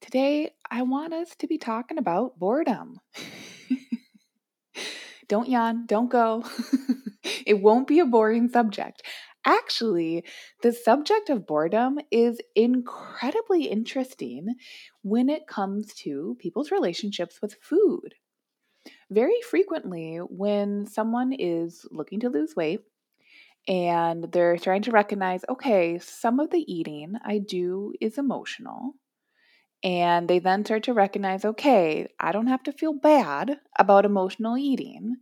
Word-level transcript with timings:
Today, 0.00 0.52
I 0.70 0.82
want 0.82 1.12
us 1.12 1.34
to 1.36 1.46
be 1.46 1.58
talking 1.58 1.98
about 1.98 2.38
boredom. 2.38 3.00
don't 5.28 5.48
yawn, 5.48 5.86
don't 5.86 6.08
go. 6.08 6.44
it 7.46 7.60
won't 7.60 7.88
be 7.88 7.98
a 7.98 8.06
boring 8.06 8.48
subject. 8.48 9.02
Actually, 9.44 10.24
the 10.62 10.72
subject 10.72 11.30
of 11.30 11.46
boredom 11.46 11.98
is 12.12 12.40
incredibly 12.54 13.64
interesting 13.64 14.54
when 15.02 15.28
it 15.28 15.48
comes 15.48 15.92
to 15.94 16.36
people's 16.38 16.70
relationships 16.70 17.40
with 17.42 17.56
food. 17.60 18.14
Very 19.10 19.40
frequently, 19.50 20.18
when 20.18 20.86
someone 20.86 21.32
is 21.32 21.86
looking 21.90 22.20
to 22.20 22.30
lose 22.30 22.54
weight 22.54 22.80
and 23.66 24.30
they're 24.32 24.58
trying 24.58 24.82
to 24.82 24.92
recognize, 24.92 25.44
okay, 25.48 25.98
some 25.98 26.38
of 26.40 26.50
the 26.50 26.64
eating 26.72 27.14
I 27.24 27.38
do 27.38 27.92
is 28.00 28.16
emotional 28.16 28.94
and 29.82 30.28
they 30.28 30.38
then 30.38 30.64
start 30.64 30.84
to 30.84 30.94
recognize 30.94 31.44
okay, 31.44 32.08
I 32.20 32.32
don't 32.32 32.46
have 32.48 32.62
to 32.64 32.72
feel 32.72 32.92
bad 32.92 33.58
about 33.78 34.04
emotional 34.04 34.56
eating. 34.56 35.16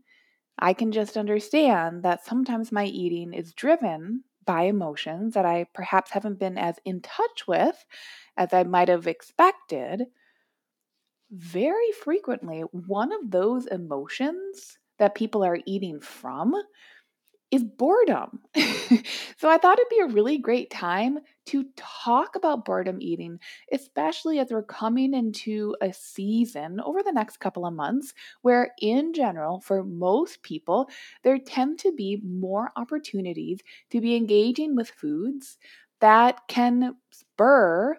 I 0.59 0.75
can 0.75 0.93
just 0.93 1.17
understand 1.17 2.03
that 2.05 2.25
sometimes 2.25 2.73
my 2.73 2.85
eating 2.87 3.35
is 3.35 3.55
driven 3.55 4.25
by 4.47 4.63
emotions 4.63 5.35
that 5.35 5.47
I 5.47 5.67
perhaps 5.75 6.13
haven't 6.13 6.39
been 6.39 6.59
as 6.59 6.79
in 6.85 7.01
touch 7.03 7.47
with 7.49 7.85
as 8.37 8.53
I 8.55 8.65
might 8.65 8.89
have 8.89 9.07
expected. 9.07 10.07
Very 11.31 11.93
frequently, 11.93 12.61
one 12.73 13.13
of 13.13 13.31
those 13.31 13.67
emotions 13.67 14.79
that 14.99 15.15
people 15.15 15.45
are 15.45 15.61
eating 15.67 16.01
from 16.01 16.55
is 17.51 17.63
boredom. 17.65 18.41
so 19.37 19.49
I 19.49 19.59
thought 19.59 19.79
it'd 19.79 19.89
be 19.91 20.01
a 20.01 20.07
really 20.15 20.39
great 20.39 20.71
time 20.71 21.19
to 21.47 21.65
talk 21.77 22.35
about 22.35 22.65
boredom 22.65 22.99
eating, 23.01 23.39
especially 23.73 24.39
as 24.41 24.51
we're 24.51 24.63
coming 24.63 25.15
into 25.15 25.77
a 25.81 25.93
season 25.93 26.81
over 26.81 27.03
the 27.03 27.13
next 27.13 27.39
couple 27.39 27.65
of 27.65 27.73
months 27.73 28.15
where, 28.43 28.73
in 28.81 29.13
general, 29.15 29.61
for 29.61 29.85
most 29.85 30.43
people, 30.43 30.89
there 31.23 31.39
tend 31.39 31.79
to 31.81 31.93
be 31.93 32.21
more 32.25 32.73
opportunities 32.77 33.61
to 33.91 34.01
be 34.01 34.17
engaging 34.17 34.75
with 34.75 34.91
foods 34.91 35.57
that 36.01 36.41
can 36.49 36.97
spur 37.11 37.97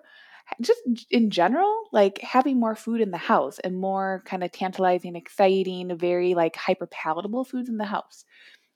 just 0.61 0.81
in 1.11 1.29
general, 1.29 1.83
like 1.91 2.19
having 2.21 2.59
more 2.59 2.75
food 2.75 3.01
in 3.01 3.11
the 3.11 3.17
house 3.17 3.59
and 3.59 3.77
more 3.77 4.23
kind 4.25 4.43
of 4.43 4.51
tantalizing, 4.51 5.15
exciting, 5.15 5.95
very 5.97 6.33
like 6.35 6.55
hyper 6.55 6.87
palatable 6.87 7.43
foods 7.43 7.69
in 7.69 7.77
the 7.77 7.85
house. 7.85 8.23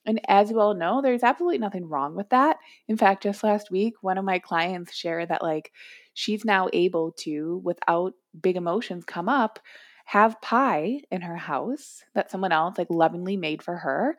And 0.05 0.19
as 0.27 0.49
you 0.49 0.59
all 0.59 0.73
know, 0.73 1.01
there's 1.01 1.23
absolutely 1.23 1.59
nothing 1.59 1.87
wrong 1.87 2.15
with 2.15 2.29
that. 2.29 2.57
In 2.87 2.97
fact, 2.97 3.23
just 3.23 3.43
last 3.43 3.69
week, 3.71 3.93
one 4.01 4.17
of 4.17 4.25
my 4.25 4.39
clients 4.39 4.95
shared 4.95 5.29
that, 5.29 5.43
like, 5.43 5.71
she's 6.13 6.43
now 6.43 6.69
able 6.73 7.11
to, 7.19 7.61
without 7.63 8.13
big 8.41 8.55
emotions 8.57 9.05
come 9.05 9.29
up, 9.29 9.59
have 10.05 10.41
pie 10.41 11.01
in 11.11 11.21
her 11.21 11.37
house 11.37 12.03
that 12.15 12.31
someone 12.31 12.51
else, 12.51 12.77
like, 12.77 12.87
lovingly 12.89 13.37
made 13.37 13.61
for 13.61 13.77
her. 13.77 14.17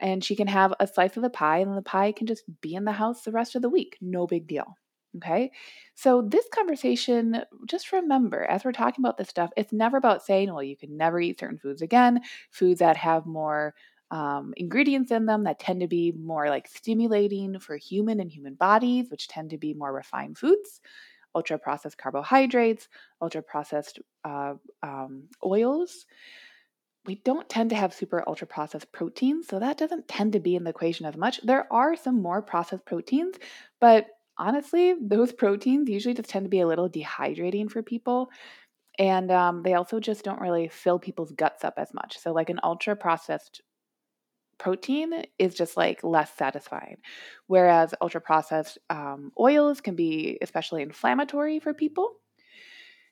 And 0.00 0.24
she 0.24 0.34
can 0.36 0.48
have 0.48 0.74
a 0.80 0.86
slice 0.86 1.16
of 1.16 1.22
the 1.22 1.30
pie, 1.30 1.58
and 1.58 1.76
the 1.76 1.82
pie 1.82 2.12
can 2.12 2.26
just 2.26 2.44
be 2.60 2.74
in 2.74 2.84
the 2.84 2.92
house 2.92 3.22
the 3.22 3.32
rest 3.32 3.54
of 3.54 3.62
the 3.62 3.68
week. 3.70 3.98
No 4.00 4.26
big 4.26 4.46
deal. 4.48 4.76
Okay. 5.18 5.52
So, 5.94 6.22
this 6.22 6.46
conversation, 6.54 7.42
just 7.66 7.92
remember 7.92 8.44
as 8.44 8.64
we're 8.64 8.72
talking 8.72 9.04
about 9.04 9.18
this 9.18 9.28
stuff, 9.28 9.50
it's 9.56 9.72
never 9.72 9.98
about 9.98 10.24
saying, 10.24 10.48
well, 10.52 10.62
you 10.62 10.76
can 10.76 10.96
never 10.96 11.20
eat 11.20 11.38
certain 11.38 11.58
foods 11.58 11.82
again, 11.82 12.22
foods 12.50 12.80
that 12.80 12.96
have 12.96 13.26
more 13.26 13.74
um, 14.12 14.52
ingredients 14.58 15.10
in 15.10 15.24
them 15.24 15.44
that 15.44 15.58
tend 15.58 15.80
to 15.80 15.88
be 15.88 16.12
more 16.12 16.50
like 16.50 16.68
stimulating 16.68 17.58
for 17.58 17.76
human 17.78 18.20
and 18.20 18.30
human 18.30 18.54
bodies, 18.54 19.10
which 19.10 19.26
tend 19.26 19.50
to 19.50 19.58
be 19.58 19.72
more 19.72 19.92
refined 19.92 20.36
foods, 20.36 20.82
ultra 21.34 21.58
processed 21.58 21.96
carbohydrates, 21.96 22.88
ultra 23.22 23.42
processed 23.42 24.00
uh, 24.24 24.54
um, 24.82 25.24
oils. 25.42 26.04
We 27.06 27.16
don't 27.24 27.48
tend 27.48 27.70
to 27.70 27.76
have 27.76 27.94
super 27.94 28.22
ultra 28.28 28.46
processed 28.46 28.92
proteins, 28.92 29.48
so 29.48 29.58
that 29.58 29.78
doesn't 29.78 30.08
tend 30.08 30.34
to 30.34 30.40
be 30.40 30.56
in 30.56 30.64
the 30.64 30.70
equation 30.70 31.06
as 31.06 31.16
much. 31.16 31.40
There 31.42 31.72
are 31.72 31.96
some 31.96 32.20
more 32.20 32.42
processed 32.42 32.84
proteins, 32.84 33.36
but 33.80 34.08
honestly, 34.36 34.94
those 35.00 35.32
proteins 35.32 35.88
usually 35.88 36.14
just 36.14 36.28
tend 36.28 36.44
to 36.44 36.50
be 36.50 36.60
a 36.60 36.66
little 36.66 36.88
dehydrating 36.88 37.70
for 37.70 37.82
people. 37.82 38.30
And 38.98 39.30
um, 39.30 39.62
they 39.62 39.72
also 39.72 40.00
just 40.00 40.22
don't 40.22 40.40
really 40.40 40.68
fill 40.68 40.98
people's 40.98 41.32
guts 41.32 41.64
up 41.64 41.74
as 41.78 41.94
much. 41.94 42.18
So, 42.18 42.32
like 42.32 42.50
an 42.50 42.60
ultra 42.62 42.94
processed 42.94 43.62
protein 44.62 45.24
is 45.40 45.56
just 45.56 45.76
like 45.76 46.04
less 46.04 46.32
satisfying. 46.36 46.98
Whereas 47.48 47.94
ultra 48.00 48.20
processed 48.20 48.78
um, 48.90 49.32
oils 49.36 49.80
can 49.80 49.96
be 49.96 50.38
especially 50.40 50.82
inflammatory 50.82 51.58
for 51.58 51.74
people. 51.74 52.12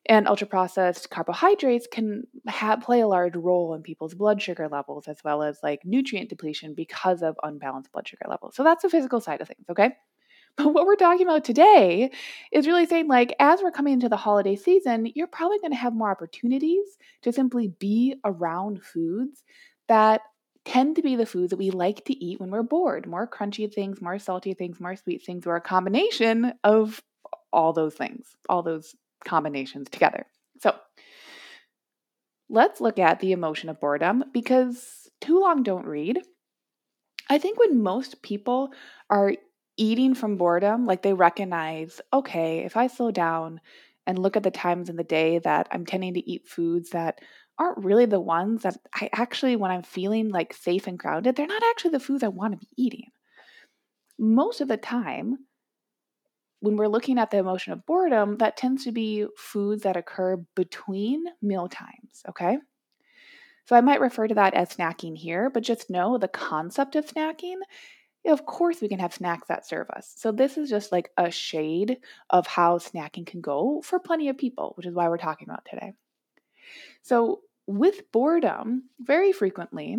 And 0.06 0.28
ultra 0.28 0.46
processed 0.46 1.10
carbohydrates 1.10 1.88
can 1.90 2.22
have, 2.46 2.82
play 2.82 3.00
a 3.00 3.08
large 3.08 3.34
role 3.34 3.74
in 3.74 3.82
people's 3.82 4.14
blood 4.14 4.40
sugar 4.40 4.68
levels 4.68 5.08
as 5.08 5.18
well 5.24 5.42
as 5.42 5.58
like 5.60 5.80
nutrient 5.84 6.30
depletion 6.30 6.72
because 6.72 7.20
of 7.20 7.34
unbalanced 7.42 7.90
blood 7.90 8.06
sugar 8.06 8.26
levels. 8.28 8.54
So 8.54 8.62
that's 8.62 8.82
the 8.82 8.88
physical 8.88 9.20
side 9.20 9.40
of 9.40 9.48
things, 9.48 9.66
okay? 9.68 9.90
But 10.56 10.74
what 10.74 10.84
we're 10.86 10.96
talking 10.96 11.26
about 11.26 11.44
today 11.44 12.10
is 12.50 12.66
really 12.66 12.84
saying, 12.84 13.06
like, 13.06 13.34
as 13.38 13.62
we're 13.62 13.70
coming 13.70 13.94
into 13.94 14.08
the 14.08 14.16
holiday 14.16 14.56
season, 14.56 15.10
you're 15.14 15.28
probably 15.28 15.60
going 15.60 15.70
to 15.70 15.76
have 15.76 15.94
more 15.94 16.10
opportunities 16.10 16.98
to 17.22 17.32
simply 17.32 17.68
be 17.68 18.16
around 18.24 18.82
foods 18.82 19.44
that 19.86 20.22
tend 20.64 20.96
to 20.96 21.02
be 21.02 21.16
the 21.16 21.26
foods 21.26 21.50
that 21.50 21.56
we 21.56 21.70
like 21.70 22.04
to 22.04 22.24
eat 22.24 22.40
when 22.40 22.50
we're 22.50 22.62
bored 22.62 23.06
more 23.06 23.26
crunchy 23.26 23.72
things, 23.72 24.00
more 24.00 24.18
salty 24.18 24.54
things, 24.54 24.80
more 24.80 24.96
sweet 24.96 25.24
things, 25.24 25.46
or 25.46 25.56
a 25.56 25.60
combination 25.60 26.52
of 26.64 27.02
all 27.52 27.72
those 27.72 27.94
things, 27.94 28.36
all 28.48 28.62
those 28.62 28.94
combinations 29.24 29.88
together. 29.90 30.26
So 30.60 30.74
let's 32.48 32.80
look 32.80 32.98
at 32.98 33.20
the 33.20 33.32
emotion 33.32 33.68
of 33.68 33.80
boredom 33.80 34.24
because 34.32 35.08
too 35.20 35.40
long 35.40 35.62
don't 35.62 35.86
read. 35.86 36.20
I 37.28 37.38
think 37.38 37.58
when 37.58 37.82
most 37.82 38.22
people 38.22 38.72
are 39.08 39.34
eating 39.76 40.14
from 40.14 40.36
boredom, 40.36 40.86
like 40.86 41.02
they 41.02 41.12
recognize, 41.12 42.00
okay, 42.12 42.58
if 42.58 42.76
I 42.76 42.88
slow 42.88 43.10
down 43.10 43.60
and 44.06 44.18
look 44.18 44.36
at 44.36 44.42
the 44.42 44.50
times 44.50 44.88
in 44.88 44.96
the 44.96 45.04
day 45.04 45.38
that 45.38 45.68
I'm 45.70 45.86
tending 45.86 46.14
to 46.14 46.30
eat 46.30 46.48
foods 46.48 46.90
that 46.90 47.20
aren't 47.60 47.84
really 47.84 48.06
the 48.06 48.20
ones 48.20 48.62
that 48.62 48.78
I 48.94 49.10
actually, 49.12 49.54
when 49.54 49.70
I'm 49.70 49.82
feeling 49.82 50.30
like 50.30 50.54
safe 50.54 50.86
and 50.86 50.98
grounded, 50.98 51.36
they're 51.36 51.46
not 51.46 51.62
actually 51.70 51.90
the 51.90 52.00
foods 52.00 52.24
I 52.24 52.28
want 52.28 52.54
to 52.54 52.58
be 52.58 52.68
eating. 52.76 53.10
Most 54.18 54.60
of 54.60 54.68
the 54.68 54.78
time, 54.78 55.38
when 56.60 56.76
we're 56.76 56.88
looking 56.88 57.18
at 57.18 57.30
the 57.30 57.38
emotion 57.38 57.72
of 57.72 57.84
boredom, 57.86 58.38
that 58.38 58.56
tends 58.56 58.84
to 58.84 58.92
be 58.92 59.26
foods 59.36 59.82
that 59.82 59.96
occur 59.96 60.36
between 60.56 61.24
meal 61.42 61.68
times, 61.68 62.22
okay? 62.28 62.58
So 63.66 63.76
I 63.76 63.82
might 63.82 64.00
refer 64.00 64.26
to 64.26 64.34
that 64.34 64.54
as 64.54 64.74
snacking 64.74 65.16
here, 65.16 65.50
but 65.50 65.62
just 65.62 65.90
know 65.90 66.18
the 66.18 66.28
concept 66.28 66.96
of 66.96 67.06
snacking. 67.06 67.56
Of 68.26 68.44
course, 68.44 68.80
we 68.80 68.88
can 68.88 68.98
have 68.98 69.14
snacks 69.14 69.48
that 69.48 69.66
serve 69.66 69.88
us. 69.90 70.12
So, 70.16 70.32
this 70.32 70.58
is 70.58 70.68
just 70.68 70.92
like 70.92 71.10
a 71.16 71.30
shade 71.30 71.98
of 72.28 72.46
how 72.46 72.78
snacking 72.78 73.26
can 73.26 73.40
go 73.40 73.80
for 73.82 73.98
plenty 73.98 74.28
of 74.28 74.36
people, 74.36 74.72
which 74.76 74.86
is 74.86 74.94
why 74.94 75.08
we're 75.08 75.16
talking 75.16 75.48
about 75.48 75.64
today. 75.70 75.92
So, 77.02 77.40
with 77.70 78.10
boredom, 78.12 78.90
very 78.98 79.32
frequently, 79.32 79.98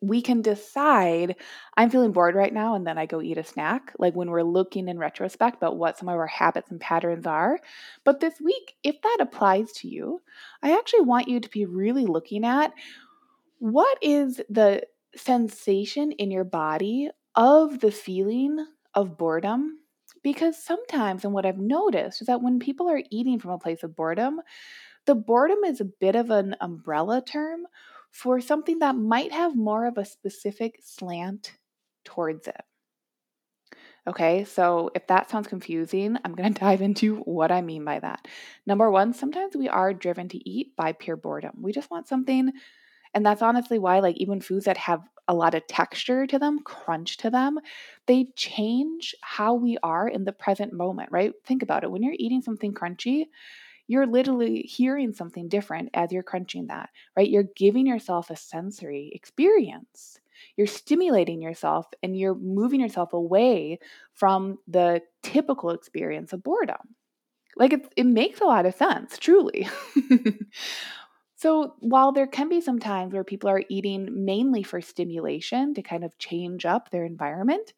we 0.00 0.20
can 0.20 0.42
decide 0.42 1.36
I'm 1.76 1.88
feeling 1.88 2.12
bored 2.12 2.34
right 2.34 2.52
now, 2.52 2.74
and 2.74 2.86
then 2.86 2.98
I 2.98 3.06
go 3.06 3.22
eat 3.22 3.38
a 3.38 3.44
snack, 3.44 3.92
like 3.98 4.14
when 4.14 4.30
we're 4.30 4.42
looking 4.42 4.88
in 4.88 4.98
retrospect 4.98 5.56
about 5.56 5.78
what 5.78 5.96
some 5.96 6.08
of 6.08 6.16
our 6.16 6.26
habits 6.26 6.70
and 6.70 6.80
patterns 6.80 7.26
are. 7.26 7.58
But 8.04 8.20
this 8.20 8.40
week, 8.40 8.74
if 8.82 9.00
that 9.00 9.18
applies 9.20 9.72
to 9.72 9.88
you, 9.88 10.20
I 10.62 10.76
actually 10.76 11.02
want 11.02 11.28
you 11.28 11.40
to 11.40 11.48
be 11.48 11.64
really 11.64 12.04
looking 12.06 12.44
at 12.44 12.72
what 13.58 13.98
is 14.02 14.40
the 14.50 14.82
sensation 15.16 16.12
in 16.12 16.30
your 16.30 16.44
body 16.44 17.08
of 17.34 17.80
the 17.80 17.92
feeling 17.92 18.66
of 18.94 19.16
boredom. 19.16 19.78
Because 20.22 20.62
sometimes, 20.62 21.24
and 21.24 21.34
what 21.34 21.44
I've 21.44 21.58
noticed 21.58 22.22
is 22.22 22.26
that 22.28 22.42
when 22.42 22.58
people 22.58 22.88
are 22.90 23.02
eating 23.10 23.38
from 23.38 23.50
a 23.50 23.58
place 23.58 23.82
of 23.82 23.94
boredom, 23.94 24.40
the 25.06 25.14
boredom 25.14 25.64
is 25.64 25.80
a 25.80 25.84
bit 25.84 26.16
of 26.16 26.30
an 26.30 26.56
umbrella 26.60 27.22
term 27.22 27.66
for 28.10 28.40
something 28.40 28.78
that 28.78 28.96
might 28.96 29.32
have 29.32 29.56
more 29.56 29.86
of 29.86 29.98
a 29.98 30.04
specific 30.04 30.80
slant 30.82 31.58
towards 32.04 32.46
it. 32.48 32.62
Okay, 34.06 34.44
so 34.44 34.90
if 34.94 35.06
that 35.06 35.30
sounds 35.30 35.48
confusing, 35.48 36.16
I'm 36.24 36.34
going 36.34 36.52
to 36.54 36.60
dive 36.60 36.82
into 36.82 37.16
what 37.20 37.50
I 37.50 37.62
mean 37.62 37.84
by 37.84 38.00
that. 38.00 38.26
Number 38.66 38.90
one, 38.90 39.12
sometimes 39.12 39.56
we 39.56 39.68
are 39.68 39.94
driven 39.94 40.28
to 40.30 40.48
eat 40.48 40.76
by 40.76 40.92
pure 40.92 41.16
boredom. 41.16 41.54
We 41.60 41.72
just 41.72 41.90
want 41.90 42.08
something, 42.08 42.52
and 43.14 43.26
that's 43.26 43.42
honestly 43.42 43.78
why, 43.78 44.00
like, 44.00 44.16
even 44.16 44.40
foods 44.40 44.66
that 44.66 44.76
have 44.78 45.02
a 45.28 45.34
lot 45.34 45.54
of 45.54 45.66
texture 45.66 46.26
to 46.26 46.38
them, 46.38 46.60
crunch 46.64 47.18
to 47.18 47.30
them, 47.30 47.58
they 48.06 48.26
change 48.36 49.14
how 49.22 49.54
we 49.54 49.78
are 49.82 50.08
in 50.08 50.24
the 50.24 50.32
present 50.32 50.72
moment, 50.72 51.10
right? 51.12 51.32
Think 51.46 51.62
about 51.62 51.84
it. 51.84 51.90
When 51.90 52.02
you're 52.02 52.14
eating 52.18 52.42
something 52.42 52.74
crunchy, 52.74 53.26
you're 53.86 54.06
literally 54.06 54.62
hearing 54.62 55.12
something 55.12 55.48
different 55.48 55.90
as 55.94 56.12
you're 56.12 56.22
crunching 56.22 56.68
that, 56.68 56.90
right? 57.16 57.28
You're 57.28 57.48
giving 57.56 57.86
yourself 57.86 58.30
a 58.30 58.36
sensory 58.36 59.10
experience. 59.14 60.18
You're 60.56 60.66
stimulating 60.66 61.42
yourself 61.42 61.86
and 62.02 62.16
you're 62.16 62.34
moving 62.34 62.80
yourself 62.80 63.12
away 63.12 63.78
from 64.12 64.58
the 64.68 65.02
typical 65.22 65.70
experience 65.70 66.32
of 66.32 66.42
boredom. 66.42 66.94
Like 67.56 67.72
it, 67.72 67.92
it 67.96 68.04
makes 68.04 68.40
a 68.40 68.44
lot 68.46 68.66
of 68.66 68.74
sense, 68.74 69.18
truly. 69.18 69.68
so, 71.36 71.74
while 71.78 72.10
there 72.10 72.26
can 72.26 72.48
be 72.48 72.60
some 72.60 72.80
times 72.80 73.12
where 73.12 73.22
people 73.22 73.48
are 73.48 73.62
eating 73.68 74.24
mainly 74.24 74.62
for 74.64 74.80
stimulation 74.80 75.74
to 75.74 75.82
kind 75.82 76.04
of 76.04 76.18
change 76.18 76.64
up 76.64 76.90
their 76.90 77.04
environment, 77.04 77.72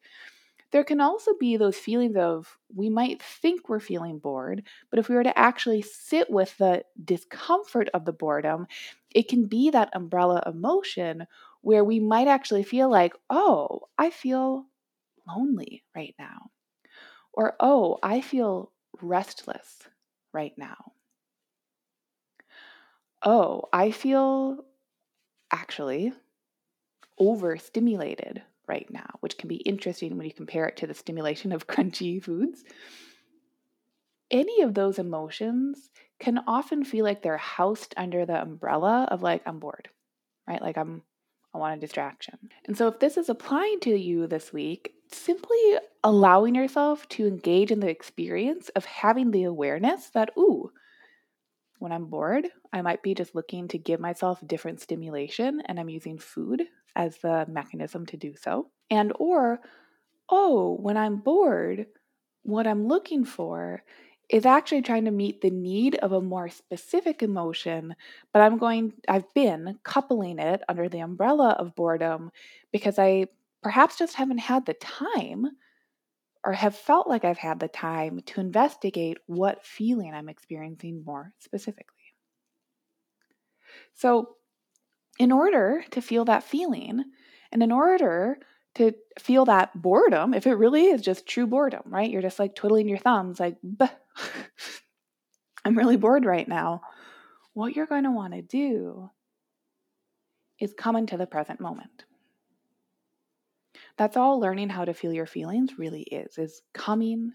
there 0.71 0.83
can 0.83 0.99
also 1.01 1.33
be 1.39 1.57
those 1.57 1.77
feelings 1.77 2.15
of 2.17 2.57
we 2.73 2.89
might 2.89 3.21
think 3.21 3.69
we're 3.69 3.79
feeling 3.79 4.19
bored, 4.19 4.63
but 4.89 4.99
if 4.99 5.09
we 5.09 5.15
were 5.15 5.23
to 5.23 5.37
actually 5.37 5.81
sit 5.81 6.29
with 6.29 6.57
the 6.57 6.83
discomfort 7.03 7.89
of 7.93 8.05
the 8.05 8.13
boredom, 8.13 8.67
it 9.13 9.27
can 9.29 9.45
be 9.47 9.69
that 9.69 9.89
umbrella 9.93 10.43
emotion 10.45 11.27
where 11.61 11.83
we 11.83 11.99
might 11.99 12.27
actually 12.27 12.63
feel 12.63 12.89
like, 12.89 13.13
oh, 13.29 13.81
I 13.97 14.09
feel 14.09 14.65
lonely 15.27 15.83
right 15.95 16.15
now. 16.19 16.51
Or, 17.33 17.55
oh, 17.59 17.99
I 18.03 18.21
feel 18.21 18.71
restless 19.01 19.87
right 20.33 20.53
now. 20.57 20.93
Oh, 23.21 23.69
I 23.71 23.91
feel 23.91 24.65
actually 25.51 26.13
overstimulated 27.19 28.41
right 28.67 28.87
now, 28.89 29.09
which 29.21 29.37
can 29.37 29.47
be 29.47 29.55
interesting 29.57 30.17
when 30.17 30.25
you 30.25 30.33
compare 30.33 30.67
it 30.67 30.77
to 30.77 30.87
the 30.87 30.93
stimulation 30.93 31.51
of 31.51 31.67
crunchy 31.67 32.21
foods. 32.21 32.63
Any 34.29 34.61
of 34.61 34.73
those 34.73 34.99
emotions 34.99 35.89
can 36.19 36.39
often 36.47 36.83
feel 36.83 37.05
like 37.05 37.21
they're 37.21 37.37
housed 37.37 37.93
under 37.95 38.25
the 38.25 38.41
umbrella 38.41 39.07
of 39.09 39.21
like, 39.21 39.41
I'm 39.45 39.59
bored, 39.59 39.89
right? 40.47 40.61
Like, 40.61 40.77
I'm, 40.77 41.03
I 41.53 41.59
want 41.59 41.77
a 41.77 41.79
distraction. 41.79 42.37
And 42.65 42.77
so, 42.77 42.87
if 42.87 42.99
this 42.99 43.17
is 43.17 43.29
applying 43.29 43.79
to 43.81 43.95
you 43.95 44.27
this 44.27 44.51
week, 44.51 44.93
simply 45.11 45.57
allowing 46.03 46.55
yourself 46.55 47.07
to 47.09 47.27
engage 47.27 47.71
in 47.71 47.79
the 47.79 47.89
experience 47.89 48.69
of 48.69 48.85
having 48.85 49.31
the 49.31 49.43
awareness 49.43 50.09
that, 50.09 50.31
ooh, 50.37 50.71
when 51.79 51.91
I'm 51.91 52.05
bored, 52.05 52.47
I 52.73 52.81
might 52.81 53.03
be 53.03 53.13
just 53.13 53.35
looking 53.35 53.67
to 53.69 53.77
give 53.77 53.99
myself 53.99 54.39
different 54.45 54.81
stimulation 54.81 55.61
and 55.65 55.79
I'm 55.79 55.89
using 55.89 56.17
food 56.17 56.63
as 56.97 57.17
the 57.19 57.45
mechanism 57.49 58.05
to 58.07 58.17
do 58.17 58.35
so. 58.35 58.69
And 58.91 59.13
or, 59.19 59.61
oh, 60.29 60.77
when 60.81 60.97
I'm 60.97 61.17
bored, 61.17 61.87
what 62.43 62.67
I'm 62.67 62.87
looking 62.87 63.25
for 63.25 63.83
is 64.29 64.45
actually 64.45 64.81
trying 64.81 65.05
to 65.05 65.11
meet 65.11 65.41
the 65.41 65.51
need 65.51 65.95
of 65.95 66.11
a 66.11 66.21
more 66.21 66.49
specific 66.49 67.23
emotion, 67.23 67.95
but 68.33 68.41
I'm 68.41 68.57
going, 68.57 68.93
I've 69.07 69.33
been 69.33 69.79
coupling 69.83 70.39
it 70.39 70.61
under 70.67 70.89
the 70.89 70.99
umbrella 70.99 71.55
of 71.59 71.75
boredom 71.75 72.31
because 72.73 72.99
I 72.99 73.27
perhaps 73.63 73.97
just 73.97 74.15
haven't 74.15 74.39
had 74.39 74.65
the 74.65 74.73
time 74.75 75.47
or 76.43 76.53
have 76.53 76.75
felt 76.75 77.07
like 77.07 77.25
I've 77.25 77.37
had 77.37 77.59
the 77.59 77.67
time 77.67 78.21
to 78.27 78.41
investigate 78.41 79.17
what 79.27 79.65
feeling 79.65 80.13
I'm 80.13 80.29
experiencing 80.29 81.03
more 81.05 81.33
specifically. 81.39 81.93
So, 83.93 84.35
in 85.19 85.31
order 85.31 85.83
to 85.91 86.01
feel 86.01 86.25
that 86.25 86.43
feeling, 86.43 87.03
and 87.51 87.63
in 87.63 87.71
order 87.71 88.37
to 88.75 88.93
feel 89.19 89.45
that 89.45 89.79
boredom, 89.81 90.33
if 90.33 90.45
it 90.45 90.53
really 90.53 90.85
is 90.85 91.01
just 91.01 91.27
true 91.27 91.47
boredom, 91.47 91.81
right? 91.85 92.09
You're 92.09 92.21
just 92.21 92.39
like 92.39 92.55
twiddling 92.55 92.87
your 92.87 92.99
thumbs, 92.99 93.39
like, 93.39 93.57
I'm 95.65 95.77
really 95.77 95.97
bored 95.97 96.25
right 96.25 96.47
now. 96.47 96.81
What 97.53 97.75
you're 97.75 97.87
going 97.87 98.03
to 98.03 98.11
want 98.11 98.33
to 98.33 98.41
do 98.41 99.09
is 100.59 100.73
come 100.77 100.95
into 100.95 101.17
the 101.17 101.25
present 101.25 101.59
moment. 101.59 102.05
That's 103.97 104.15
all 104.15 104.39
learning 104.39 104.69
how 104.69 104.85
to 104.85 104.93
feel 104.93 105.11
your 105.11 105.25
feelings 105.25 105.79
really 105.79 106.03
is, 106.03 106.37
is 106.37 106.61
coming 106.73 107.33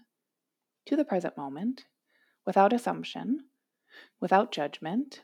to 0.85 0.95
the 0.95 1.05
present 1.05 1.37
moment 1.37 1.83
without 2.45 2.73
assumption, 2.73 3.39
without 4.21 4.51
judgment, 4.51 5.23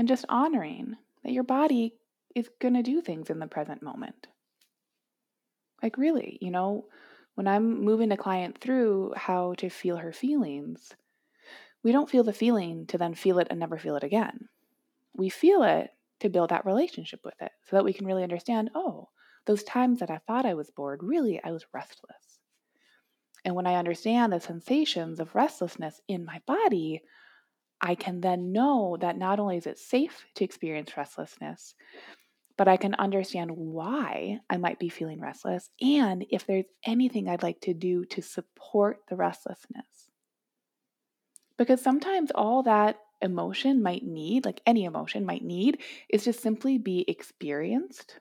and 0.00 0.08
just 0.08 0.24
honoring 0.30 0.96
that 1.22 1.32
your 1.32 1.42
body 1.42 1.92
is 2.34 2.48
going 2.58 2.72
to 2.72 2.82
do 2.82 3.02
things 3.02 3.28
in 3.28 3.38
the 3.38 3.46
present 3.46 3.82
moment. 3.82 4.28
Like, 5.82 5.98
really, 5.98 6.38
you 6.40 6.50
know, 6.50 6.86
when 7.34 7.46
I'm 7.46 7.84
moving 7.84 8.10
a 8.10 8.16
client 8.16 8.56
through 8.58 9.12
how 9.14 9.52
to 9.58 9.68
feel 9.68 9.98
her 9.98 10.10
feelings, 10.10 10.94
we 11.82 11.92
don't 11.92 12.08
feel 12.08 12.24
the 12.24 12.32
feeling 12.32 12.86
to 12.86 12.96
then 12.96 13.12
feel 13.12 13.38
it 13.40 13.48
and 13.50 13.60
never 13.60 13.76
feel 13.76 13.94
it 13.94 14.02
again. 14.02 14.48
We 15.14 15.28
feel 15.28 15.64
it 15.64 15.90
to 16.20 16.30
build 16.30 16.48
that 16.48 16.64
relationship 16.64 17.20
with 17.22 17.34
it 17.42 17.52
so 17.68 17.76
that 17.76 17.84
we 17.84 17.92
can 17.92 18.06
really 18.06 18.22
understand 18.22 18.70
oh, 18.74 19.10
those 19.44 19.64
times 19.64 20.00
that 20.00 20.10
I 20.10 20.22
thought 20.26 20.46
I 20.46 20.54
was 20.54 20.70
bored, 20.70 21.02
really 21.02 21.42
I 21.44 21.50
was 21.50 21.66
restless. 21.74 22.38
And 23.44 23.54
when 23.54 23.66
I 23.66 23.74
understand 23.74 24.32
the 24.32 24.40
sensations 24.40 25.20
of 25.20 25.34
restlessness 25.34 26.00
in 26.08 26.24
my 26.24 26.40
body, 26.46 27.02
I 27.80 27.94
can 27.94 28.20
then 28.20 28.52
know 28.52 28.96
that 29.00 29.16
not 29.16 29.40
only 29.40 29.56
is 29.56 29.66
it 29.66 29.78
safe 29.78 30.26
to 30.34 30.44
experience 30.44 30.96
restlessness, 30.96 31.74
but 32.56 32.68
I 32.68 32.76
can 32.76 32.94
understand 32.96 33.50
why 33.52 34.40
I 34.50 34.58
might 34.58 34.78
be 34.78 34.90
feeling 34.90 35.20
restless 35.20 35.70
and 35.80 36.26
if 36.30 36.46
there's 36.46 36.66
anything 36.84 37.28
I'd 37.28 37.42
like 37.42 37.60
to 37.62 37.72
do 37.74 38.04
to 38.06 38.20
support 38.20 38.98
the 39.08 39.16
restlessness. 39.16 40.10
Because 41.56 41.80
sometimes 41.80 42.30
all 42.34 42.62
that 42.64 42.96
emotion 43.22 43.82
might 43.82 44.04
need, 44.04 44.44
like 44.44 44.60
any 44.66 44.84
emotion 44.84 45.24
might 45.24 45.44
need, 45.44 45.78
is 46.08 46.24
to 46.24 46.32
simply 46.32 46.78
be 46.78 47.04
experienced. 47.08 48.18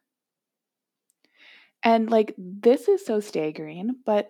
And 1.84 2.10
like 2.10 2.34
this 2.38 2.88
is 2.88 3.06
so 3.06 3.20
staggering, 3.20 3.96
but 4.06 4.30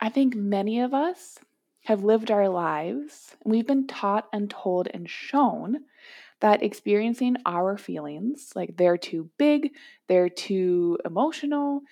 I 0.00 0.10
think 0.10 0.34
many 0.34 0.80
of 0.80 0.92
us 0.92 1.38
have 1.86 2.04
lived 2.04 2.30
our 2.30 2.48
lives, 2.48 3.36
we've 3.44 3.66
been 3.66 3.86
taught 3.86 4.28
and 4.32 4.50
told 4.50 4.88
and 4.92 5.08
shown 5.08 5.78
that 6.40 6.62
experiencing 6.62 7.36
our 7.46 7.76
feelings, 7.78 8.52
like 8.54 8.76
they're 8.76 8.98
too 8.98 9.30
big, 9.38 9.72
they're 10.08 10.28
too 10.28 10.98
emotional, 11.04 11.82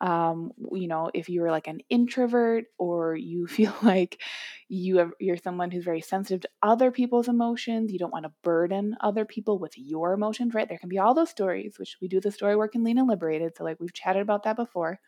um, 0.00 0.52
you 0.72 0.88
know, 0.88 1.10
if 1.12 1.28
you're 1.28 1.50
like 1.50 1.66
an 1.68 1.80
introvert 1.90 2.64
or 2.78 3.14
you 3.14 3.46
feel 3.48 3.74
like 3.82 4.20
you 4.68 4.98
have, 4.98 5.12
you're 5.20 5.36
someone 5.36 5.70
who's 5.70 5.84
very 5.84 6.00
sensitive 6.00 6.42
to 6.42 6.48
other 6.62 6.90
people's 6.90 7.28
emotions, 7.28 7.92
you 7.92 7.98
don't 7.98 8.12
want 8.12 8.24
to 8.24 8.32
burden 8.42 8.96
other 9.00 9.24
people 9.26 9.58
with 9.58 9.76
your 9.76 10.14
emotions, 10.14 10.54
right? 10.54 10.68
There 10.68 10.78
can 10.78 10.88
be 10.88 10.98
all 10.98 11.14
those 11.14 11.30
stories, 11.30 11.78
which 11.78 11.98
we 12.00 12.08
do 12.08 12.20
the 12.20 12.30
story 12.32 12.56
work 12.56 12.74
in 12.74 12.84
Lean 12.84 12.98
and 12.98 13.08
Liberated. 13.08 13.52
So, 13.56 13.64
like, 13.64 13.78
we've 13.80 13.92
chatted 13.92 14.22
about 14.22 14.44
that 14.44 14.56
before. 14.56 15.00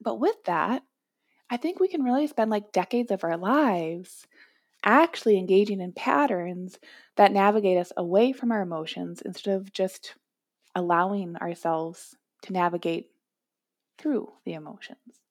But 0.00 0.18
with 0.20 0.42
that, 0.44 0.82
I 1.50 1.56
think 1.56 1.78
we 1.80 1.88
can 1.88 2.02
really 2.02 2.26
spend 2.26 2.50
like 2.50 2.72
decades 2.72 3.10
of 3.10 3.24
our 3.24 3.36
lives 3.36 4.26
actually 4.84 5.38
engaging 5.38 5.80
in 5.80 5.92
patterns 5.92 6.78
that 7.16 7.32
navigate 7.32 7.78
us 7.78 7.92
away 7.96 8.32
from 8.32 8.52
our 8.52 8.62
emotions 8.62 9.22
instead 9.22 9.54
of 9.56 9.72
just 9.72 10.16
allowing 10.74 11.36
ourselves 11.36 12.16
to 12.42 12.52
navigate 12.52 13.10
through 13.98 14.32
the 14.44 14.54
emotions. 14.54 15.25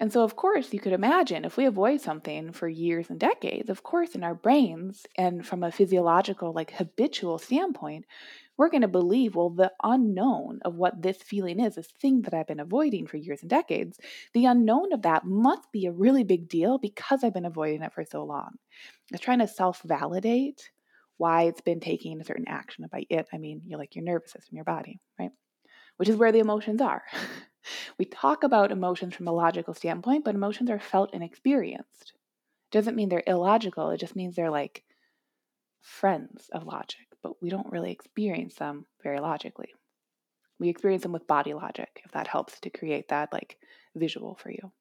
And 0.00 0.12
so, 0.12 0.24
of 0.24 0.34
course, 0.34 0.72
you 0.72 0.80
could 0.80 0.94
imagine 0.94 1.44
if 1.44 1.56
we 1.58 1.66
avoid 1.66 2.00
something 2.00 2.52
for 2.52 2.66
years 2.68 3.10
and 3.10 3.20
decades, 3.20 3.68
of 3.70 3.82
course, 3.82 4.14
in 4.14 4.24
our 4.24 4.34
brains 4.34 5.06
and 5.16 5.46
from 5.46 5.62
a 5.62 5.70
physiological, 5.70 6.52
like 6.52 6.72
habitual 6.72 7.38
standpoint, 7.38 8.06
we're 8.56 8.70
going 8.70 8.80
to 8.82 8.88
believe, 8.88 9.36
well, 9.36 9.50
the 9.50 9.72
unknown 9.82 10.60
of 10.64 10.76
what 10.76 11.02
this 11.02 11.18
feeling 11.22 11.60
is, 11.60 11.74
this 11.76 11.88
thing 12.00 12.22
that 12.22 12.34
I've 12.34 12.46
been 12.48 12.60
avoiding 12.60 13.06
for 13.06 13.18
years 13.18 13.42
and 13.42 13.50
decades, 13.50 13.98
the 14.34 14.46
unknown 14.46 14.92
of 14.92 15.02
that 15.02 15.24
must 15.26 15.70
be 15.70 15.86
a 15.86 15.92
really 15.92 16.24
big 16.24 16.48
deal 16.48 16.78
because 16.78 17.22
I've 17.22 17.34
been 17.34 17.44
avoiding 17.46 17.82
it 17.82 17.92
for 17.92 18.04
so 18.04 18.24
long. 18.24 18.52
It's 19.12 19.22
trying 19.22 19.40
to 19.40 19.48
self 19.48 19.82
validate 19.82 20.70
why 21.18 21.42
it's 21.44 21.60
been 21.60 21.80
taking 21.80 22.20
a 22.20 22.24
certain 22.24 22.48
action. 22.48 22.86
By 22.90 23.04
it, 23.10 23.28
I 23.32 23.38
mean 23.38 23.62
you're 23.66 23.78
like 23.78 23.94
your 23.96 24.04
nervous 24.04 24.32
system, 24.32 24.56
your 24.56 24.64
body, 24.64 25.00
right? 25.18 25.30
which 25.98 26.08
is 26.08 26.16
where 26.16 26.32
the 26.32 26.40
emotions 26.40 26.80
are. 26.80 27.04
we 27.98 28.04
talk 28.04 28.42
about 28.42 28.72
emotions 28.72 29.14
from 29.14 29.28
a 29.28 29.32
logical 29.32 29.74
standpoint, 29.74 30.24
but 30.24 30.34
emotions 30.34 30.70
are 30.70 30.80
felt 30.80 31.10
and 31.12 31.22
experienced. 31.22 32.12
It 32.70 32.72
doesn't 32.72 32.96
mean 32.96 33.08
they're 33.08 33.22
illogical, 33.26 33.90
it 33.90 33.98
just 33.98 34.16
means 34.16 34.36
they're 34.36 34.50
like 34.50 34.84
friends 35.80 36.48
of 36.52 36.66
logic, 36.66 37.06
but 37.22 37.42
we 37.42 37.50
don't 37.50 37.70
really 37.70 37.90
experience 37.92 38.54
them 38.56 38.86
very 39.02 39.20
logically. 39.20 39.70
We 40.58 40.68
experience 40.68 41.02
them 41.02 41.12
with 41.12 41.26
body 41.26 41.54
logic, 41.54 42.02
if 42.04 42.12
that 42.12 42.26
helps 42.26 42.60
to 42.60 42.70
create 42.70 43.08
that 43.08 43.32
like 43.32 43.56
visual 43.94 44.34
for 44.34 44.50
you. 44.50 44.72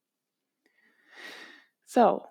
So, 1.85 2.27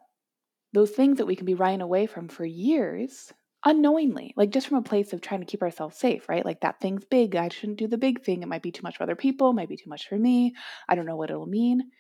those 0.73 0.91
things 0.91 1.19
that 1.19 1.27
we 1.27 1.35
can 1.35 1.47
be 1.47 1.55
running 1.55 1.81
away 1.81 2.07
from 2.07 2.29
for 2.29 2.45
years 2.45 3.33
unknowingly, 3.65 4.33
like 4.37 4.51
just 4.51 4.69
from 4.69 4.79
a 4.79 4.83
place 4.83 5.13
of 5.13 5.21
trying 5.21 5.41
to 5.41 5.47
keep 5.47 5.63
ourselves 5.63 5.97
safe, 5.97 6.29
right? 6.29 6.45
Like 6.45 6.61
that 6.61 6.81
thing's 6.81 7.05
big. 7.05 7.37
I 7.37 7.49
shouldn't 7.49 7.79
do 7.79 7.89
the 7.89 7.99
big 7.99 8.23
thing. 8.23 8.43
It 8.43 8.49
might 8.49 8.63
be 8.63 8.73
too 8.73 8.83
much 8.83 8.97
for 8.97 9.03
other 9.03 9.17
people, 9.17 9.53
might 9.53 9.69
be 9.69 9.77
too 9.77 9.91
much 9.91 10.09
for 10.09 10.17
me. 10.19 10.55
I 10.89 10.95
don't 10.95 11.07
know 11.07 11.17
what 11.17 11.31
it'll 11.31 11.47
mean. 11.47 11.91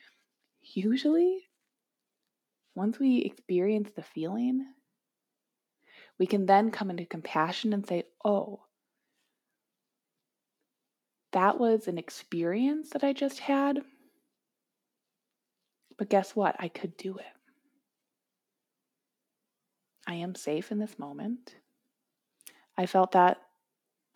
Usually, 0.62 1.48
once 2.74 2.98
we 2.98 3.18
experience 3.18 3.90
the 3.94 4.02
feeling, 4.02 4.64
we 6.18 6.26
can 6.26 6.46
then 6.46 6.70
come 6.70 6.90
into 6.90 7.04
compassion 7.06 7.72
and 7.72 7.86
say, 7.86 8.04
oh, 8.24 8.60
that 11.32 11.58
was 11.58 11.88
an 11.88 11.98
experience 11.98 12.90
that 12.90 13.04
I 13.04 13.12
just 13.12 13.40
had. 13.40 13.80
But 15.96 16.08
guess 16.08 16.34
what? 16.34 16.56
I 16.58 16.68
could 16.68 16.96
do 16.96 17.18
it. 17.18 17.37
I 20.08 20.14
am 20.14 20.34
safe 20.34 20.72
in 20.72 20.78
this 20.78 20.98
moment. 20.98 21.56
I 22.78 22.86
felt 22.86 23.12
that 23.12 23.42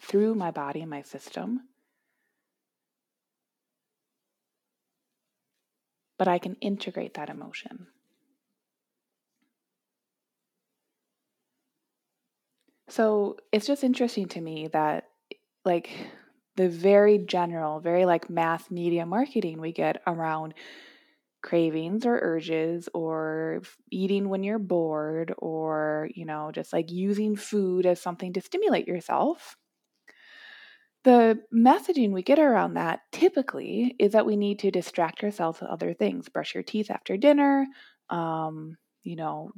through 0.00 0.34
my 0.34 0.50
body 0.50 0.80
and 0.80 0.88
my 0.90 1.02
system. 1.02 1.68
But 6.18 6.28
I 6.28 6.38
can 6.38 6.54
integrate 6.62 7.14
that 7.14 7.28
emotion. 7.28 7.88
So 12.88 13.36
it's 13.52 13.66
just 13.66 13.84
interesting 13.84 14.28
to 14.28 14.40
me 14.40 14.68
that, 14.68 15.08
like, 15.64 15.90
the 16.56 16.68
very 16.68 17.18
general, 17.18 17.80
very 17.80 18.04
like 18.04 18.28
mass 18.28 18.70
media 18.70 19.06
marketing 19.06 19.60
we 19.60 19.72
get 19.72 20.02
around 20.06 20.54
cravings 21.42 22.06
or 22.06 22.18
urges 22.22 22.88
or 22.94 23.62
eating 23.90 24.28
when 24.28 24.42
you're 24.42 24.58
bored 24.58 25.34
or, 25.38 26.08
you 26.14 26.24
know, 26.24 26.50
just 26.52 26.72
like 26.72 26.90
using 26.90 27.36
food 27.36 27.86
as 27.86 28.00
something 28.00 28.32
to 28.34 28.40
stimulate 28.40 28.86
yourself. 28.88 29.56
The 31.04 31.40
messaging 31.52 32.12
we 32.12 32.22
get 32.22 32.38
around 32.38 32.74
that 32.74 33.00
typically 33.10 33.96
is 33.98 34.12
that 34.12 34.24
we 34.26 34.36
need 34.36 34.60
to 34.60 34.70
distract 34.70 35.24
ourselves 35.24 35.60
with 35.60 35.68
other 35.70 35.94
things. 35.94 36.28
Brush 36.28 36.54
your 36.54 36.62
teeth 36.62 36.90
after 36.92 37.16
dinner, 37.16 37.66
um, 38.08 38.76
you 39.02 39.16
know, 39.16 39.50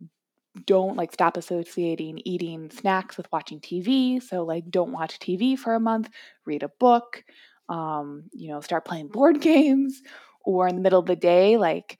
don't 0.66 0.96
like 0.96 1.12
stop 1.12 1.36
associating 1.36 2.20
eating 2.24 2.70
snacks 2.70 3.16
with 3.16 3.30
watching 3.32 3.60
TV. 3.60 4.20
So, 4.20 4.44
like, 4.44 4.70
don't 4.70 4.92
watch 4.92 5.18
TV 5.18 5.56
for 5.56 5.74
a 5.74 5.80
month, 5.80 6.10
read 6.46 6.62
a 6.62 6.70
book, 6.80 7.24
um, 7.68 8.24
you 8.32 8.48
know, 8.50 8.60
start 8.60 8.84
playing 8.86 9.08
board 9.08 9.40
games 9.42 10.02
or 10.44 10.68
in 10.68 10.76
the 10.76 10.82
middle 10.82 11.00
of 11.00 11.06
the 11.06 11.16
day, 11.16 11.56
like 11.56 11.98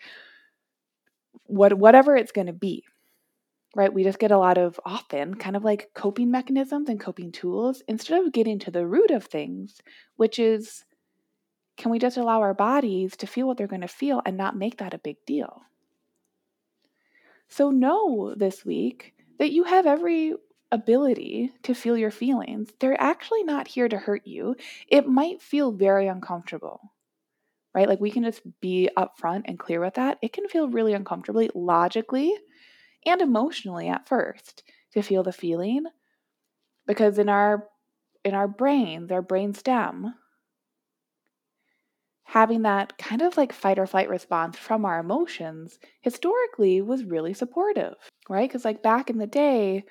what 1.45 1.75
whatever 1.75 2.17
it's 2.17 2.33
going 2.33 2.47
to 2.47 2.53
be. 2.53 2.85
Right? 3.77 3.93
We 3.93 4.05
just 4.05 4.21
get 4.21 4.31
a 4.31 4.39
lot 4.39 4.57
of 4.57 4.79
often 4.85 5.35
kind 5.35 5.57
of 5.57 5.65
like 5.65 5.91
coping 5.95 6.31
mechanisms 6.31 6.89
and 6.89 7.01
coping 7.01 7.33
tools 7.33 7.83
instead 7.89 8.25
of 8.25 8.33
getting 8.33 8.61
to 8.61 8.71
the 8.71 8.87
root 8.87 9.11
of 9.11 9.25
things, 9.25 9.81
which 10.17 10.39
is 10.39 10.85
can 11.77 11.91
we 11.91 11.99
just 11.99 12.17
allow 12.17 12.41
our 12.41 12.55
bodies 12.55 13.17
to 13.17 13.27
feel 13.27 13.49
what 13.49 13.57
they're 13.57 13.67
going 13.67 13.81
to 13.81 13.89
feel 13.89 14.23
and 14.25 14.37
not 14.37 14.57
make 14.57 14.79
that 14.79 14.95
a 14.95 14.99
big 14.99 15.17
deal? 15.27 15.63
So, 17.49 17.71
know 17.71 18.35
this 18.37 18.65
week 18.65 19.15
that 19.39 19.53
you 19.53 19.65
have 19.65 19.87
every 19.87 20.35
ability 20.73 21.53
to 21.63 21.75
feel 21.75 21.97
your 21.97 22.11
feelings. 22.11 22.71
They're 22.81 23.01
actually 23.01 23.45
not 23.45 23.69
here 23.69 23.89
to 23.89 23.99
hurt 23.99 24.27
you. 24.27 24.57
It 24.89 25.07
might 25.07 25.43
feel 25.43 25.71
very 25.73 26.09
uncomfortable 26.09 26.94
right? 27.75 27.89
Like 27.89 28.01
we 28.01 28.11
can 28.11 28.25
just 28.25 28.43
be 28.61 28.89
upfront 28.97 29.43
and 29.47 29.59
clear 29.59 29.81
with 29.81 29.95
that. 29.95 30.19
It 30.23 30.33
can 30.33 30.49
feel 30.49 30.69
really 30.69 30.93
uncomfortably, 30.93 31.51
logically 31.55 32.35
and 33.07 33.21
emotionally 33.23 33.89
at 33.89 34.09
first 34.09 34.63
to 34.93 35.03
feel 35.03 35.23
the 35.23 35.33
feeling 35.33 35.85
because 36.87 37.19
in 37.19 37.29
our 37.29 37.69
in 38.25 38.35
our 38.35 38.49
brains, 38.49 39.13
our 39.13 39.23
brain 39.23 39.53
stem, 39.55 40.15
having 42.25 42.63
that 42.63 42.97
kind 42.99 43.23
of 43.23 43.37
like 43.37 43.53
fight 43.53 43.79
or 43.79 43.87
flight 43.87 44.09
response 44.09 44.57
from 44.59 44.85
our 44.85 44.99
emotions 44.99 45.79
historically 46.01 46.81
was 46.81 47.05
really 47.05 47.35
supportive, 47.35 47.95
right? 48.29 48.49
Because 48.49 48.65
like 48.65 48.83
back 48.83 49.11
in 49.11 49.19
the 49.19 49.27
day, 49.27 49.85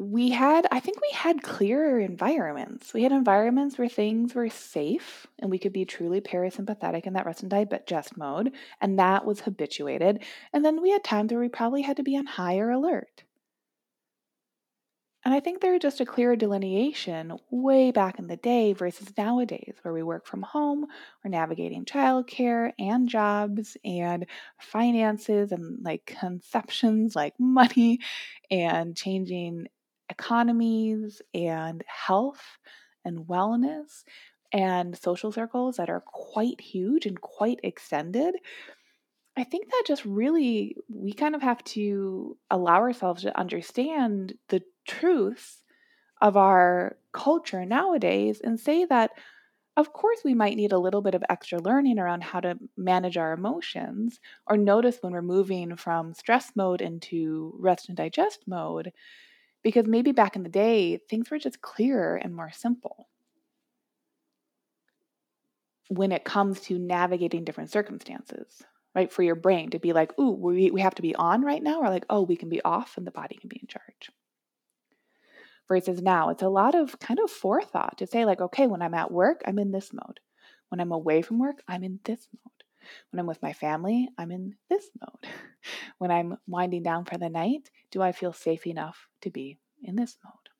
we 0.00 0.30
had, 0.30 0.66
I 0.72 0.80
think 0.80 0.98
we 1.02 1.10
had 1.12 1.42
clearer 1.42 2.00
environments. 2.00 2.94
We 2.94 3.02
had 3.02 3.12
environments 3.12 3.76
where 3.76 3.88
things 3.88 4.34
were 4.34 4.48
safe 4.48 5.26
and 5.38 5.50
we 5.50 5.58
could 5.58 5.74
be 5.74 5.84
truly 5.84 6.22
parasympathetic 6.22 7.02
in 7.06 7.12
that 7.12 7.26
rest 7.26 7.42
and 7.42 7.50
digest 7.50 8.16
mode, 8.16 8.52
and 8.80 8.98
that 8.98 9.26
was 9.26 9.40
habituated. 9.40 10.24
And 10.54 10.64
then 10.64 10.80
we 10.80 10.90
had 10.90 11.04
times 11.04 11.32
where 11.32 11.40
we 11.40 11.50
probably 11.50 11.82
had 11.82 11.98
to 11.98 12.02
be 12.02 12.16
on 12.16 12.24
higher 12.24 12.70
alert. 12.70 13.24
And 15.22 15.34
I 15.34 15.40
think 15.40 15.60
there's 15.60 15.82
just 15.82 16.00
a 16.00 16.06
clearer 16.06 16.34
delineation 16.34 17.36
way 17.50 17.90
back 17.90 18.18
in 18.18 18.26
the 18.26 18.38
day 18.38 18.72
versus 18.72 19.12
nowadays, 19.18 19.74
where 19.82 19.92
we 19.92 20.02
work 20.02 20.26
from 20.26 20.40
home, 20.40 20.86
we're 21.22 21.30
navigating 21.30 21.84
childcare 21.84 22.72
and 22.78 23.06
jobs 23.06 23.76
and 23.84 24.24
finances 24.58 25.52
and 25.52 25.84
like 25.84 26.16
conceptions 26.18 27.14
like 27.14 27.34
money 27.38 27.98
and 28.50 28.96
changing 28.96 29.66
economies 30.10 31.22
and 31.32 31.84
health 31.86 32.42
and 33.04 33.20
wellness 33.20 34.04
and 34.52 34.96
social 34.96 35.32
circles 35.32 35.76
that 35.76 35.88
are 35.88 36.02
quite 36.04 36.60
huge 36.60 37.06
and 37.06 37.20
quite 37.20 37.60
extended. 37.62 38.34
I 39.36 39.44
think 39.44 39.70
that 39.70 39.84
just 39.86 40.04
really, 40.04 40.76
we 40.88 41.12
kind 41.12 41.34
of 41.34 41.42
have 41.42 41.62
to 41.64 42.36
allow 42.50 42.76
ourselves 42.76 43.22
to 43.22 43.38
understand 43.38 44.34
the 44.48 44.62
truth 44.86 45.62
of 46.20 46.36
our 46.36 46.98
culture 47.12 47.64
nowadays 47.64 48.40
and 48.42 48.58
say 48.58 48.84
that, 48.86 49.12
of 49.76 49.92
course, 49.92 50.18
we 50.24 50.34
might 50.34 50.56
need 50.56 50.72
a 50.72 50.78
little 50.78 51.00
bit 51.00 51.14
of 51.14 51.22
extra 51.30 51.58
learning 51.58 51.98
around 51.98 52.24
how 52.24 52.40
to 52.40 52.58
manage 52.76 53.16
our 53.16 53.32
emotions 53.32 54.20
or 54.46 54.56
notice 54.56 54.98
when 55.00 55.12
we're 55.12 55.22
moving 55.22 55.76
from 55.76 56.12
stress 56.12 56.52
mode 56.56 56.82
into 56.82 57.54
rest 57.58 57.88
and 57.88 57.96
digest 57.96 58.40
mode 58.46 58.92
because 59.62 59.86
maybe 59.86 60.12
back 60.12 60.36
in 60.36 60.42
the 60.42 60.48
day, 60.48 60.98
things 61.08 61.30
were 61.30 61.38
just 61.38 61.60
clearer 61.60 62.16
and 62.16 62.34
more 62.34 62.50
simple 62.50 63.08
when 65.88 66.12
it 66.12 66.24
comes 66.24 66.60
to 66.60 66.78
navigating 66.78 67.44
different 67.44 67.70
circumstances, 67.70 68.62
right? 68.94 69.12
For 69.12 69.22
your 69.22 69.34
brain 69.34 69.70
to 69.70 69.80
be 69.80 69.92
like, 69.92 70.16
ooh, 70.18 70.30
we, 70.30 70.70
we 70.70 70.80
have 70.80 70.94
to 70.94 71.02
be 71.02 71.16
on 71.16 71.42
right 71.42 71.62
now, 71.62 71.80
or 71.80 71.90
like, 71.90 72.06
oh, 72.08 72.22
we 72.22 72.36
can 72.36 72.48
be 72.48 72.62
off 72.62 72.96
and 72.96 73.06
the 73.06 73.10
body 73.10 73.36
can 73.36 73.48
be 73.48 73.58
in 73.60 73.66
charge. 73.66 74.10
Versus 75.68 76.00
now, 76.00 76.30
it's 76.30 76.42
a 76.42 76.48
lot 76.48 76.74
of 76.74 76.98
kind 77.00 77.18
of 77.18 77.30
forethought 77.30 77.98
to 77.98 78.06
say, 78.06 78.24
like, 78.24 78.40
okay, 78.40 78.66
when 78.66 78.82
I'm 78.82 78.94
at 78.94 79.10
work, 79.10 79.42
I'm 79.46 79.58
in 79.58 79.72
this 79.72 79.92
mode. 79.92 80.20
When 80.68 80.80
I'm 80.80 80.92
away 80.92 81.22
from 81.22 81.40
work, 81.40 81.62
I'm 81.66 81.82
in 81.82 81.98
this 82.04 82.28
mode. 82.44 82.59
When 83.10 83.20
I'm 83.20 83.26
with 83.26 83.42
my 83.42 83.52
family, 83.52 84.08
I'm 84.18 84.30
in 84.30 84.54
this 84.68 84.88
mode. 85.00 85.32
When 85.98 86.10
I'm 86.10 86.38
winding 86.46 86.82
down 86.82 87.04
for 87.04 87.18
the 87.18 87.28
night, 87.28 87.70
do 87.90 88.00
I 88.00 88.12
feel 88.12 88.32
safe 88.32 88.66
enough 88.66 89.08
to 89.20 89.30
be 89.30 89.58
in 89.82 89.96
this 89.96 90.16
mode? 90.24 90.50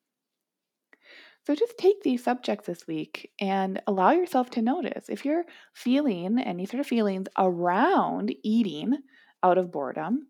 So 1.47 1.55
just 1.55 1.77
take 1.77 2.03
these 2.03 2.23
subjects 2.23 2.67
this 2.67 2.85
week 2.85 3.31
and 3.39 3.81
allow 3.87 4.11
yourself 4.11 4.51
to 4.51 4.61
notice 4.61 5.09
if 5.09 5.25
you're 5.25 5.45
feeling 5.73 6.39
any 6.39 6.67
sort 6.67 6.81
of 6.81 6.87
feelings 6.87 7.27
around 7.37 8.33
eating 8.43 8.97
out 9.41 9.57
of 9.57 9.71
boredom. 9.71 10.27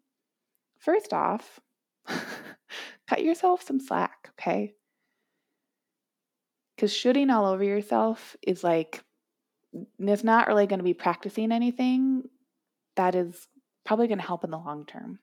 First 0.80 1.12
off, 1.12 1.60
cut 3.08 3.24
yourself 3.24 3.62
some 3.64 3.80
slack, 3.80 4.30
okay? 4.40 4.74
Because 6.76 6.94
shooting 6.94 7.30
all 7.30 7.46
over 7.46 7.64
yourself 7.64 8.38
is 8.42 8.64
like 8.64 9.04
it's 10.00 10.24
not 10.24 10.48
really 10.48 10.68
going 10.68 10.80
to 10.80 10.84
be 10.84 10.94
practicing 10.94 11.52
anything 11.52 12.24
that 12.96 13.16
is 13.16 13.48
probably 13.86 14.08
going 14.08 14.20
to 14.20 14.26
help 14.26 14.44
in 14.44 14.52
the 14.52 14.58
long 14.58 14.86
term. 14.86 15.20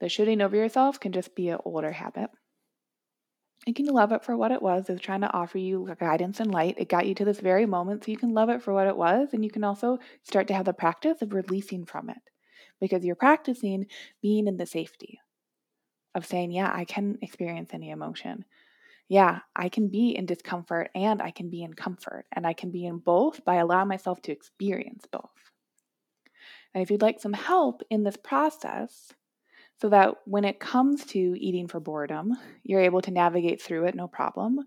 The 0.00 0.08
shooting 0.08 0.40
over 0.40 0.56
yourself 0.56 1.00
can 1.00 1.12
just 1.12 1.34
be 1.34 1.48
an 1.48 1.58
older 1.64 1.92
habit. 1.92 2.30
You 3.66 3.74
can 3.74 3.86
love 3.86 4.12
it 4.12 4.24
for 4.24 4.36
what 4.36 4.52
it 4.52 4.62
was. 4.62 4.88
It's 4.88 5.00
trying 5.00 5.22
to 5.22 5.32
offer 5.32 5.58
you 5.58 5.94
guidance 5.98 6.40
and 6.40 6.50
light. 6.52 6.76
It 6.78 6.88
got 6.88 7.06
you 7.06 7.14
to 7.16 7.24
this 7.24 7.40
very 7.40 7.66
moment, 7.66 8.04
so 8.04 8.10
you 8.10 8.16
can 8.16 8.32
love 8.32 8.48
it 8.48 8.62
for 8.62 8.72
what 8.72 8.86
it 8.86 8.96
was. 8.96 9.30
And 9.32 9.44
you 9.44 9.50
can 9.50 9.64
also 9.64 9.98
start 10.22 10.46
to 10.48 10.54
have 10.54 10.64
the 10.64 10.72
practice 10.72 11.20
of 11.20 11.34
releasing 11.34 11.84
from 11.84 12.08
it 12.08 12.22
because 12.80 13.04
you're 13.04 13.16
practicing 13.16 13.86
being 14.22 14.46
in 14.46 14.56
the 14.56 14.66
safety 14.66 15.20
of 16.14 16.24
saying, 16.24 16.52
Yeah, 16.52 16.70
I 16.72 16.84
can 16.84 17.18
experience 17.20 17.70
any 17.74 17.90
emotion 17.90 18.44
yeah, 19.08 19.40
I 19.56 19.68
can 19.70 19.88
be 19.88 20.10
in 20.10 20.26
discomfort 20.26 20.90
and 20.94 21.22
I 21.22 21.30
can 21.30 21.48
be 21.48 21.62
in 21.62 21.72
comfort, 21.72 22.26
and 22.32 22.46
I 22.46 22.52
can 22.52 22.70
be 22.70 22.84
in 22.84 22.98
both 22.98 23.44
by 23.44 23.56
allowing 23.56 23.88
myself 23.88 24.20
to 24.22 24.32
experience 24.32 25.04
both. 25.10 25.30
And 26.74 26.82
if 26.82 26.90
you'd 26.90 27.02
like 27.02 27.20
some 27.20 27.32
help 27.32 27.82
in 27.90 28.04
this 28.04 28.16
process, 28.16 29.12
so 29.80 29.88
that 29.88 30.14
when 30.24 30.44
it 30.44 30.60
comes 30.60 31.06
to 31.06 31.18
eating 31.18 31.68
for 31.68 31.80
boredom, 31.80 32.36
you're 32.64 32.80
able 32.80 33.00
to 33.02 33.12
navigate 33.12 33.62
through 33.62 33.86
it 33.86 33.94
no 33.94 34.08
problem, 34.08 34.58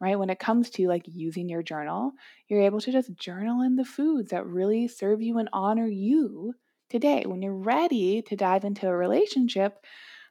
right? 0.00 0.18
When 0.18 0.28
it 0.28 0.40
comes 0.40 0.70
to 0.70 0.88
like 0.88 1.04
using 1.06 1.48
your 1.48 1.62
journal, 1.62 2.12
you're 2.48 2.62
able 2.62 2.80
to 2.80 2.92
just 2.92 3.14
journal 3.14 3.62
in 3.62 3.76
the 3.76 3.84
foods 3.84 4.30
that 4.30 4.46
really 4.46 4.88
serve 4.88 5.22
you 5.22 5.38
and 5.38 5.48
honor 5.52 5.86
you 5.86 6.54
today. 6.90 7.24
When 7.26 7.42
you're 7.42 7.54
ready 7.54 8.22
to 8.22 8.36
dive 8.36 8.64
into 8.64 8.88
a 8.88 8.96
relationship 8.96 9.78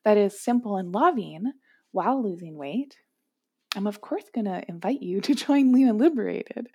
that 0.04 0.18
is 0.18 0.40
simple 0.40 0.76
and 0.76 0.92
loving 0.92 1.54
while 1.92 2.22
losing 2.22 2.58
weight, 2.58 2.98
I'm 3.76 3.88
of 3.88 4.02
course 4.02 4.24
going 4.34 4.46
to 4.46 4.64
invite 4.68 5.02
you 5.02 5.22
to 5.22 5.36
join 5.36 5.72
Lean 5.72 5.90
and 5.90 6.00
Liberated. 6.00 6.68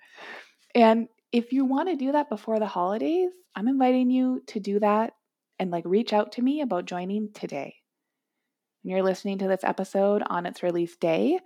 And 0.75 1.07
if 1.31 1.51
you 1.51 1.65
want 1.65 1.89
to 1.89 1.95
do 1.95 2.11
that 2.11 2.29
before 2.29 2.59
the 2.59 2.67
holidays, 2.67 3.31
I'm 3.55 3.67
inviting 3.67 4.09
you 4.09 4.43
to 4.47 4.59
do 4.59 4.79
that 4.79 5.13
and 5.57 5.71
like 5.71 5.83
reach 5.85 6.13
out 6.13 6.33
to 6.33 6.41
me 6.41 6.61
about 6.61 6.85
joining 6.85 7.31
today. 7.33 7.75
When 8.81 8.95
you're 8.95 9.03
listening 9.03 9.39
to 9.39 9.47
this 9.47 9.63
episode 9.63 10.23
on 10.27 10.45
its 10.45 10.63
release 10.63 10.95
day, 10.95 11.39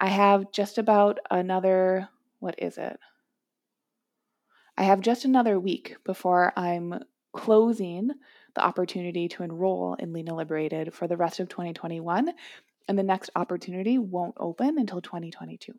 I 0.00 0.08
have 0.08 0.50
just 0.50 0.78
about 0.78 1.20
another, 1.30 2.08
what 2.40 2.56
is 2.58 2.76
it? 2.76 2.98
I 4.76 4.84
have 4.84 5.00
just 5.00 5.24
another 5.24 5.60
week 5.60 5.96
before 6.04 6.52
I'm 6.56 7.04
closing 7.32 8.10
the 8.54 8.64
opportunity 8.64 9.28
to 9.28 9.42
enroll 9.42 9.94
in 9.94 10.12
Lean 10.12 10.28
and 10.28 10.36
Liberated 10.36 10.92
for 10.92 11.06
the 11.06 11.16
rest 11.16 11.40
of 11.40 11.48
2021. 11.48 12.32
And 12.88 12.98
the 12.98 13.02
next 13.02 13.30
opportunity 13.36 13.98
won't 13.98 14.34
open 14.38 14.78
until 14.78 15.00
2022. 15.00 15.72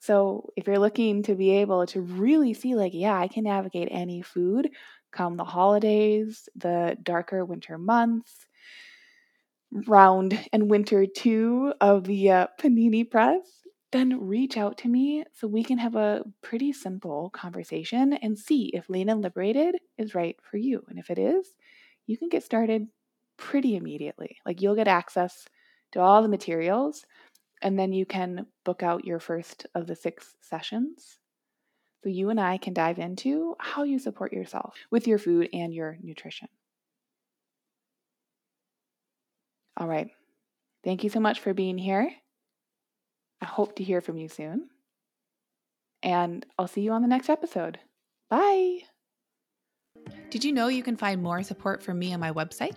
So 0.00 0.50
if 0.56 0.66
you're 0.66 0.78
looking 0.78 1.22
to 1.24 1.34
be 1.34 1.50
able 1.52 1.86
to 1.86 2.00
really 2.00 2.52
see, 2.52 2.74
like, 2.74 2.92
yeah, 2.94 3.18
I 3.18 3.28
can 3.28 3.44
navigate 3.44 3.88
any 3.90 4.20
food 4.20 4.70
come 5.12 5.36
the 5.36 5.44
holidays, 5.44 6.48
the 6.56 6.96
darker 7.02 7.44
winter 7.44 7.78
months, 7.78 8.46
round 9.86 10.38
and 10.52 10.70
winter 10.70 11.06
two 11.06 11.72
of 11.80 12.04
the 12.04 12.30
uh, 12.30 12.46
Panini 12.60 13.08
Press, 13.08 13.62
then 13.92 14.26
reach 14.26 14.56
out 14.56 14.76
to 14.78 14.88
me 14.88 15.24
so 15.32 15.46
we 15.46 15.62
can 15.62 15.78
have 15.78 15.94
a 15.94 16.24
pretty 16.42 16.72
simple 16.72 17.30
conversation 17.30 18.12
and 18.12 18.38
see 18.38 18.70
if 18.74 18.88
Lean 18.88 19.08
and 19.08 19.22
Liberated 19.22 19.76
is 19.98 20.14
right 20.14 20.36
for 20.42 20.56
you. 20.56 20.82
And 20.88 20.98
if 20.98 21.10
it 21.10 21.18
is, 21.18 21.46
you 22.06 22.18
can 22.18 22.28
get 22.28 22.42
started 22.42 22.88
pretty 23.36 23.76
immediately. 23.76 24.36
Like 24.44 24.60
you'll 24.60 24.74
get 24.74 24.88
access 24.88 25.46
to 25.94 26.00
all 26.00 26.22
the 26.22 26.28
materials 26.28 27.06
and 27.62 27.78
then 27.78 27.92
you 27.92 28.04
can 28.04 28.46
book 28.64 28.82
out 28.82 29.06
your 29.06 29.18
first 29.18 29.66
of 29.74 29.86
the 29.86 29.96
six 29.96 30.36
sessions. 30.40 31.18
So 32.02 32.10
you 32.10 32.28
and 32.28 32.38
I 32.38 32.58
can 32.58 32.74
dive 32.74 32.98
into 32.98 33.56
how 33.58 33.84
you 33.84 33.98
support 33.98 34.32
yourself 34.32 34.76
with 34.90 35.06
your 35.06 35.18
food 35.18 35.48
and 35.52 35.72
your 35.72 35.96
nutrition. 36.02 36.48
All 39.78 39.88
right. 39.88 40.10
Thank 40.84 41.02
you 41.02 41.10
so 41.10 41.20
much 41.20 41.40
for 41.40 41.54
being 41.54 41.78
here. 41.78 42.10
I 43.40 43.46
hope 43.46 43.76
to 43.76 43.84
hear 43.84 44.02
from 44.02 44.18
you 44.18 44.28
soon. 44.28 44.68
And 46.02 46.44
I'll 46.58 46.68
see 46.68 46.82
you 46.82 46.92
on 46.92 47.00
the 47.00 47.08
next 47.08 47.30
episode. 47.30 47.78
Bye. 48.28 48.80
Did 50.28 50.44
you 50.44 50.52
know 50.52 50.68
you 50.68 50.82
can 50.82 50.96
find 50.96 51.22
more 51.22 51.42
support 51.42 51.82
from 51.82 51.98
me 51.98 52.12
on 52.12 52.20
my 52.20 52.32
website? 52.32 52.76